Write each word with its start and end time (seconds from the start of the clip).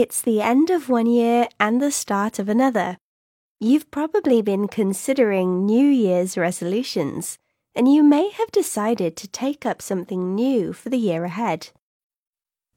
It's 0.00 0.22
the 0.22 0.40
end 0.40 0.70
of 0.70 0.88
one 0.88 1.06
year 1.06 1.48
and 1.58 1.82
the 1.82 1.90
start 1.90 2.38
of 2.38 2.48
another. 2.48 2.98
You've 3.58 3.90
probably 3.90 4.40
been 4.42 4.68
considering 4.68 5.66
New 5.66 5.88
Year's 5.88 6.38
resolutions, 6.38 7.36
and 7.74 7.92
you 7.92 8.04
may 8.04 8.30
have 8.30 8.52
decided 8.52 9.16
to 9.16 9.26
take 9.26 9.66
up 9.66 9.82
something 9.82 10.36
new 10.36 10.72
for 10.72 10.88
the 10.88 10.98
year 10.98 11.24
ahead. 11.24 11.70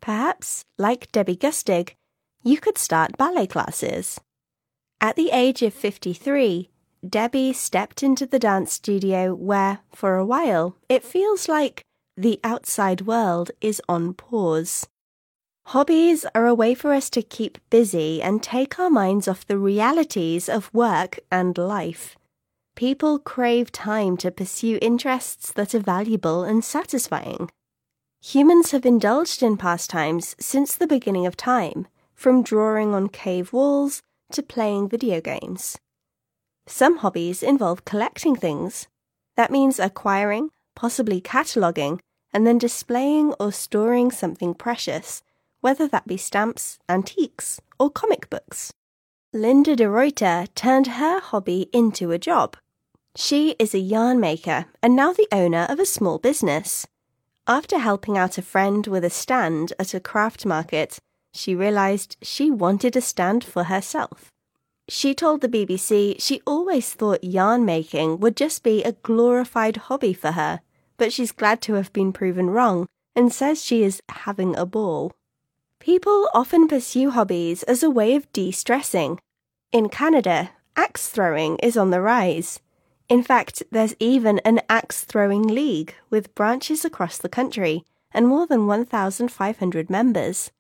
Perhaps, 0.02 0.63
like 0.79 1.12
Debbie 1.12 1.38
Gustig, 1.38 1.94
you 2.42 2.57
could 2.57 2.79
start 2.79 3.20
ballet 3.20 3.46
classes. 3.46 4.19
At 4.99 5.15
the 5.15 5.29
age 5.29 5.62
of 5.62 5.76
53, 5.76 6.72
Debbie 7.08 7.53
stepped 7.53 8.01
into 8.01 8.26
the 8.26 8.40
dance 8.40 8.74
studio 8.74 9.35
where, 9.35 9.81
for 9.94 10.15
a 10.15 10.26
while, 10.26 10.76
it 10.90 11.03
feels 11.03 11.47
like 11.47 11.83
the 12.17 12.40
outside 12.44 13.01
world 13.01 13.51
is 13.62 13.79
on 13.88 14.15
pause. 14.15 14.88
Hobbies 15.65 16.25
are 16.35 16.48
a 16.48 16.55
way 16.55 16.75
for 16.75 16.91
us 16.91 17.09
to 17.12 17.21
keep 17.21 17.57
busy 17.70 18.21
and 18.21 18.43
take 18.43 18.77
our 18.77 18.89
minds 18.89 19.27
off 19.27 19.47
the 19.47 19.57
realities 19.57 20.49
of 20.49 20.73
work 20.73 21.19
and 21.31 21.57
life. 21.57 22.17
People 22.75 23.19
crave 23.19 23.71
time 23.71 24.17
to 24.17 24.31
pursue 24.31 24.79
interests 24.81 25.52
that 25.53 25.73
are 25.73 25.79
valuable 25.79 26.43
and 26.43 26.63
satisfying. 26.63 27.49
Humans 28.21 28.71
have 28.71 28.85
indulged 28.85 29.41
in 29.41 29.55
pastimes 29.55 30.35
since 30.39 30.75
the 30.75 30.88
beginning 30.88 31.25
of 31.25 31.38
time, 31.38 31.88
from 32.13 32.43
drawing 32.43 32.93
on 32.93 33.07
cave 33.07 33.53
walls 33.53 34.02
to 34.31 34.43
playing 34.43 34.89
video 34.89 35.21
games. 35.21 35.77
Some 36.67 36.97
hobbies 36.97 37.41
involve 37.41 37.85
collecting 37.85 38.35
things. 38.35 38.88
That 39.38 39.52
means 39.52 39.80
acquiring, 39.80 40.49
possibly 40.75 41.21
cataloguing, 41.21 41.99
and 42.33 42.45
then 42.45 42.57
displaying 42.57 43.33
or 43.39 43.52
storing 43.52 44.11
something 44.11 44.53
precious 44.53 45.21
whether 45.61 45.88
that 45.88 46.07
be 46.07 46.17
stamps, 46.17 46.77
antiques, 46.89 47.61
or 47.79 47.89
comic 47.89 48.29
books. 48.29 48.73
Linda 49.33 49.75
de 49.75 49.89
Ruiter 49.89 50.45
turned 50.55 50.88
her 50.88 51.19
hobby 51.19 51.69
into 51.72 52.11
a 52.11 52.19
job. 52.19 52.58
She 53.16 53.55
is 53.59 53.73
a 53.73 53.80
yarn 53.80 54.19
maker 54.19 54.66
and 54.83 54.95
now 54.95 55.13
the 55.13 55.27
owner 55.31 55.66
of 55.69 55.80
a 55.80 55.86
small 55.86 56.19
business. 56.19 56.86
After 57.47 57.80
helping 57.80 58.17
out 58.17 58.38
a 58.38 58.41
friend 58.41 58.86
with 58.88 59.03
a 59.03 59.09
stand 59.09 59.73
at 59.80 59.94
a 59.94 59.99
craft 59.99 60.45
market, 60.45 60.99
she 61.33 61.55
realized 61.55 62.17
she 62.21 62.52
wanted 62.52 62.95
a 62.95 63.02
stand 63.02 63.43
for 63.43 63.66
herself. 63.66 64.31
She 64.89 65.14
told 65.14 65.41
the 65.41 65.47
BBC 65.47 66.21
she 66.21 66.41
always 66.45 66.93
thought 66.93 67.23
yarn 67.23 67.64
making 67.64 68.19
would 68.19 68.36
just 68.36 68.64
be 68.64 68.83
a 68.83 68.91
glorified 68.91 69.77
hobby 69.77 70.14
for 70.14 70.31
her, 70.31 70.59
but 70.97 71.14
she's 71.14 71.31
glad 71.31 71.61
to 71.61 71.75
have 71.75 71.93
been 71.93 72.11
proven 72.11 72.49
wrong 72.49 72.88
and 73.16 73.31
says 73.31 73.64
she 73.64 73.83
is 73.83 74.02
having 74.09 74.55
a 74.55 74.66
ball. 74.66 75.14
People 75.81 76.29
often 76.31 76.67
pursue 76.67 77.09
hobbies 77.09 77.63
as 77.63 77.81
a 77.81 77.89
way 77.89 78.13
of 78.13 78.31
de 78.33 78.51
stressing. 78.51 79.17
In 79.71 79.89
Canada, 79.89 80.51
axe 80.75 81.09
throwing 81.09 81.57
is 81.57 81.75
on 81.75 81.89
the 81.89 82.01
rise. 82.01 82.59
In 83.09 83.23
fact, 83.23 83.63
there's 83.71 83.95
even 83.99 84.37
an 84.45 84.61
axe 84.69 85.03
throwing 85.03 85.41
league 85.41 85.95
with 86.11 86.35
branches 86.35 86.85
across 86.85 87.17
the 87.17 87.27
country 87.27 87.83
and 88.11 88.27
more 88.27 88.45
than 88.45 88.67
1,500 88.67 89.89
members. 89.89 90.52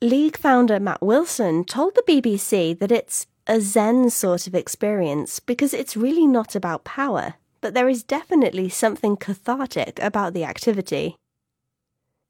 League 0.00 0.36
founder 0.36 0.78
Matt 0.78 1.02
Wilson 1.02 1.64
told 1.64 1.96
the 1.96 2.04
BBC 2.06 2.78
that 2.78 2.92
it's 2.92 3.26
a 3.48 3.60
Zen 3.60 4.08
sort 4.08 4.46
of 4.46 4.54
experience 4.54 5.40
because 5.40 5.74
it's 5.74 5.96
really 5.96 6.28
not 6.28 6.54
about 6.54 6.84
power, 6.84 7.34
but 7.60 7.74
there 7.74 7.88
is 7.88 8.04
definitely 8.04 8.68
something 8.68 9.16
cathartic 9.16 9.98
about 10.00 10.32
the 10.32 10.44
activity. 10.44 11.16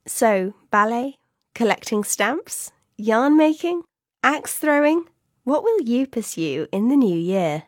So, 0.06 0.54
ballet, 0.70 1.16
collecting 1.54 2.04
stamps, 2.04 2.72
yarn 2.96 3.36
making, 3.36 3.82
axe 4.22 4.58
throwing. 4.58 5.04
What 5.44 5.64
will 5.64 5.80
you 5.82 6.06
pursue 6.06 6.66
in 6.72 6.88
the 6.88 6.96
new 6.96 7.16
year? 7.16 7.64